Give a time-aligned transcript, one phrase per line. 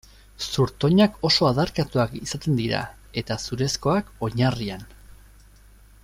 [0.53, 2.79] Zurtoinak oso adarkatuak izaten dira,
[3.23, 4.87] eta zurezkoak oinarrian.